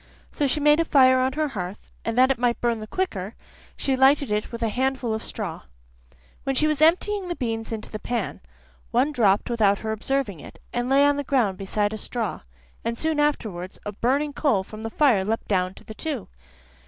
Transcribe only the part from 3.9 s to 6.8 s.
lighted it with a handful of straw. When she